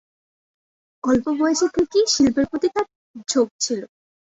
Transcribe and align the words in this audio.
অল্প 1.03 1.25
বয়স 1.39 1.61
থেকেই 1.75 2.05
শিল্পের 2.07 2.45
প্রতি 2.49 2.67
তার 2.75 2.87
ঝোঁক 3.27 3.49
ছিল। 3.59 3.81